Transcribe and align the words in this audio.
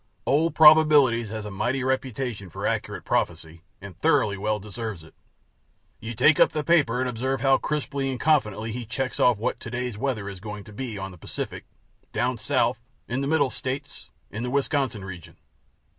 Old 0.25 0.55
Probabilities 0.55 1.29
has 1.29 1.45
a 1.45 1.51
mighty 1.51 1.83
reputation 1.83 2.49
for 2.49 2.65
accurate 2.65 3.05
prophecy, 3.05 3.61
and 3.79 3.95
thoroughly 3.99 4.35
well 4.35 4.57
deserves 4.57 5.03
it. 5.03 5.13
You 5.99 6.15
take 6.15 6.39
up 6.39 6.53
the 6.53 6.63
paper 6.63 6.99
and 7.01 7.07
observe 7.07 7.41
how 7.41 7.59
crisply 7.59 8.09
and 8.09 8.19
confidently 8.19 8.71
he 8.71 8.83
checks 8.83 9.19
off 9.19 9.37
what 9.37 9.59
to 9.59 9.69
day's 9.69 9.99
weather 9.99 10.27
is 10.27 10.39
going 10.39 10.63
to 10.63 10.73
be 10.73 10.97
on 10.97 11.11
the 11.11 11.19
Pacific, 11.19 11.65
down 12.13 12.39
South, 12.39 12.79
in 13.07 13.21
the 13.21 13.27
Middle 13.27 13.51
States, 13.51 14.09
in 14.31 14.41
the 14.41 14.49
Wisconsin 14.49 15.05
region. 15.05 15.37